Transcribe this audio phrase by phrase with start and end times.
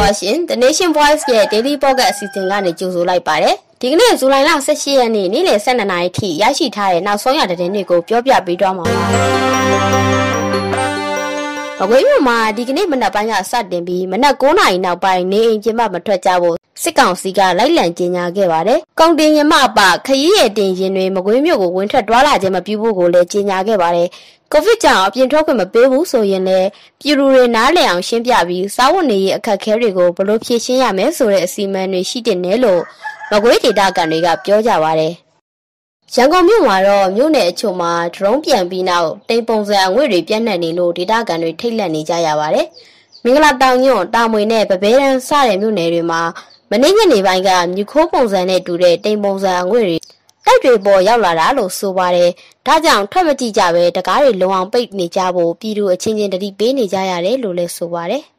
[0.00, 8.98] ပါရှင် The Nation Voice ရဲ့ Daily Podcast အစီအစဉ်ကနေကြိုဆိုလိုက်ပါတယ်ဒီကနေ့ဇူလိုင်လ18ရက်နေ့နေ့လယ်12နာရီထိရရှိထားတဲ့နောက်ဆုံးရတဲ့တင်တွေကိုပြောပြပေးသွားမှာပါ။
[11.82, 24.08] အဝေးမြို့မှာဒီကနေ့မနက်ပိုင်းကစတင်ပြီးမနက်9နာရီနောက်ပိုင်းနေအိမ်ပြင်ပမထွက်ကြဖို့စစ်ကောင်စီကလိုက်လံကြေညာခဲ့ပါတယ်။ကုန်တင်ရင်မအပခရီးရတင်ရင်တွေမကွေးမြို့ကိုဝင်ထွက်သွားလာခြင်းမပြုဖို့ကိုလည်းကြေညာခဲ့ပါတယ်။
[24.52, 26.68] ကိုဗစ်ကြောင့်အပြင်ထွက်ခွင့်မပေးဘူးဆိုရင်လည်း
[27.00, 32.82] ပြည်သူတွေနားလည်အောင်ရှင်းပြပြီးစားဝတ်နေရေးအခက်အခဲတွေကိုဘလို့ဖြေရှင်းရမယ်ဆိုတဲ့အစီအမံတွေရှိတင်တယ်လို့
[33.30, 35.14] မကွေးဒေတာကန်တွေကပြောကြပါတယ်။
[36.14, 42.66] ရန်ကုန်မြို့မှာတော့မြို့နယ်အချို့မှာဒရုန်းပြန်ပြီးနောက်တိမ်ပုံစံအငွေ့တွေပြန့်နှံ့နေလို့ဒေတာကန်တွေထိတ်လန့်နေကြရပါတယ်။
[43.24, 46.20] မင်္ဂလာတောင်ညွန့်တာမွေနဲ့ပပဲတန်းစတဲ့မြို့နယ်တွေမှာ
[46.70, 49.96] မနေ့ညနေပိုင်းကမြူခိုးပုံစံနဲ့တူတဲ့တိမ်ပုံစံအငွေ့တွေ
[50.46, 52.30] တိုက်တွေပေါ်ရောက်လာတာလို့ဆိုပါတယ်။
[52.66, 58.24] ဒါကြောင့်ထွက်မကြည့်ကြပဲတကားတွေလုံအောင်ပိတ်နေကြဖို့ပြည်သူအချင်းချင်းတတိပေးနေကြရတယ်လို့လည်းဆိုပါတယ်။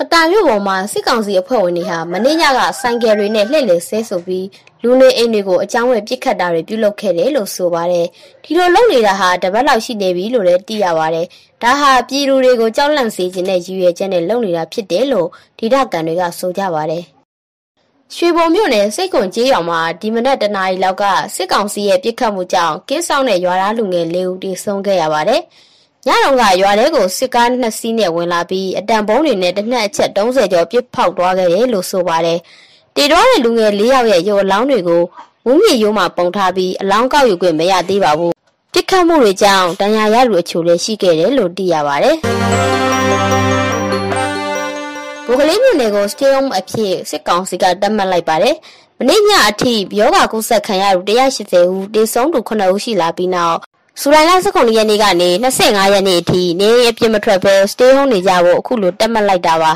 [0.00, 4.46] ကတာမြို့ပေါ်မှာစစ်ကောင်စီအဖွဲ့ဝင်တွေဟာမနေ့ညကဆိုင်ကယ်တွေနဲ့လှည့်လည်ဆဲဆိုပြီး
[4.82, 8.06] လူနေအိမ်တွေကိုအကြောင်းဝယ်ပစ်ခတ်တာတွေပြုလုပ်ခဲ့တယ်လို့ဆိုပါတယ်။
[8.44, 11.26] ဒီလိုလုပ်နေတာဟာတပတ်လောက်ရှိနေပြီလို့လည်းသိရပါတယ်။
[11.62, 17.04] ဒါဟာပြည်သူတွေကိုကြောက်လန့်စေခြင်းနဲ့ရည်ရွယ်ချက်နဲ့လုပ်နေတာဖြစ်တယ်လို့ဒေသခံတွေကဆိုကြပါတယ်။
[18.14, 25.42] ရွှေဘုံမြို့နယ်စိတ်ခွန်ကျေးရွာမှာဒီမနက်တနာရီလောက်ကစစ်ကောင်စီရဲ့ပစ်ခတ်မှုကြောင့်ကင်းဆောင်တဲ့ရွာသားလူငယ်၄ဦးတိဆုံးခဲ့ရပါတယ်။
[26.06, 32.38] ညတော့ကရွာထဲကိုစစ်ကားနှစ်စီးနဲ့ဝင်လာပြီးအတံပုံးတွေနဲ့တစ်နှက်အချက်30ကျော်ပစ်ဖောက်သွားခဲ့တယ်လို့ဆိုပါတယ်။
[32.96, 35.02] တေတော့တဲ့လူငယ်၄ယောက်ရဲ့ရုပ်အလောင်းတွေကို
[35.46, 38.32] ဝင်းမြေရိုးမှာပုံထားပြီးအလောင်းကောက်ယူခွင့်မရသေးပါဘူး။
[38.72, 42.16] ပစ်ခတ်မှုတွေကြောင့်တန်ရာရလူအချို့လည်းရှိခဲ့တယ်လို့သိရပါတယ်။
[45.26, 48.54] ဘိုကလေးမြို့နယ်ကို stay home အဖြစ်စစ်ကောင်စီကတတ်မှတ်လိုက်ပါတယ်။
[48.98, 53.58] မနေ့ညအထိယောဂကုသခံရသူ180ဦးတေဆုံးသူ9ဦးရှိလာပြီးနောက်
[54.00, 55.28] ဇူလိုင်လ19ရက်နေ့ကနေ
[55.62, 59.72] 25ရက်နေ့အထိနေအပြစ်မထွက်ဘဲ stay home နေကြဖို့အခုလိုတတ်မှတ်လိုက်တာပါ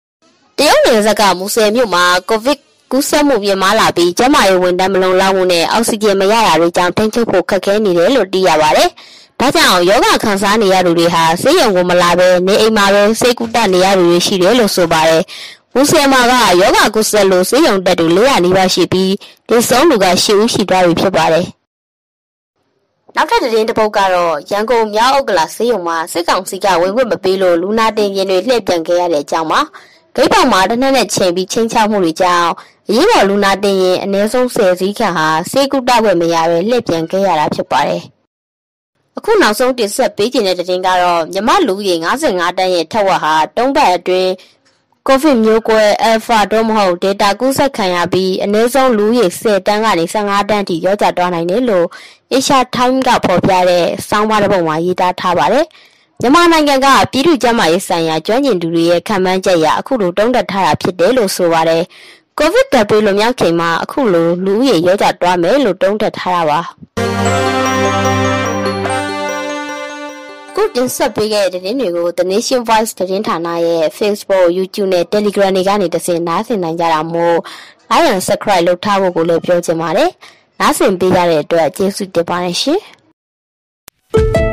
[0.56, 2.58] ။တရုတ်နယ်စပ်ကမူဆယ်မြို့မှာကိုဗစ်
[2.90, 8.88] ကူးစက်မှုပြင်းမာလာပြီးကျန်းမာရေးဝန်ထမ်းမလုံလောက်မှုနဲ့အောက်ဆီဂျင်မရတာတွေကြောင့်ထိန်းချုပ်ဖို့ခက်ခဲနေတယ်လို့သိရပါတယ်။
[9.40, 15.22] ဒါကြောင့်ယောဂခံစားနေရသူတွေဟာဆေးရုံကိုမလာဘဲနေအိမ်မှာပဲစိတ်ကူးတက်နေရသူတွေရှိတယ်လို့ဆိုပါတယ်။
[15.74, 19.12] မူဆယ်မာကယောဂကုသလို့ဆေးရုံတက်သူ400နီးပါးရှိပြီး
[19.48, 21.46] ဒီဆုံးလူက10ဦးရှိသွားပြီဖြစ်ပါတယ်။
[23.16, 29.60] နောက်ထပ်သတင်းတစ်ပုဒ်ကတော့ရန်ကုန်မြောက်ဥက္ကလာဆေးရုံမှာစစ်ကောင်စီကဝင်ခွင့်မပေးလို့လူနာတင်ရင်တွေလှည့်ပြန်ခဲ့ရတဲ့အကြောင်းပါ။
[30.16, 32.50] ဂိတ်ပေါင်မှာတနက်နဲ့ချိန်ပြီးချင်းချောက်မှုတွေကြောင့်
[32.88, 38.02] အရေးပေါ်လူနာတင်ရင်အနည်းဆုံး10စီးခန့်ဟာစေကုတဝယ်မရပဲလှည့်ပြန်ခဲ့ရတာဖြစ်ပါတယ်။
[39.16, 41.98] အခုနောက်ဆုံးတင်ဆက်ပေးခြင်းတဲ့တင်ကတော့မြမလူကြီး
[42.28, 44.30] 55တန်းရဲ့ထက်ဝက်ဟာတုံးပတ်အတွင်း
[45.08, 51.86] ကိုဗစ်မျိုးကွဲ Alpha တော့မဟုတ် data ကူးစက်ခံရပြီးအနည်းဆုံးလူကြီး10တန်းကနေ15တန်းထိရောကျသွားနိုင်တယ်လို့
[52.32, 55.66] Asia Time ကဖော်ပြတဲ့စောင်းပါတစ်ပုဒ်မှာရေးသားထားပါတယ်။
[56.20, 61.82] မြန်မာနိုင်ငံကပြည်သူ့ကျန်းမာရေးဆိုင်ရာကျွမ်းကျင်သူတွေရဲ့ခံမှန်းချက်အရအခုလိုတုံးတက်ထားတာဖြစ်တယ်လို့ဆိုပါတယ်။
[62.38, 66.60] ကိုဗစ်တပ်ပြီးလွန်မြောက်ချိန်မှာအခုလိုလူဦးရေရောကျသွားမယ်လို့တုံးတက်ထားတာပါ။
[70.56, 77.38] ခုတင်ဆက်ပေးခဲ့တဲ့သတင်းတွေကို The Nation Voice သတင်းဌာနရဲ့ Facebook, YouTube နဲ့ Telegram တွေကနေတဆင့်နားဆင်နိုင်ကြတာမို့
[77.90, 80.10] like and subscribe လုပ်ထားဖို့ကိုလည်းပြောချင်ပါတယ်။
[80.60, 82.80] နားဆင်ပေးကြတဲ့အတွက်ကျေးဇူးတင်ပါတယ်ရှင်။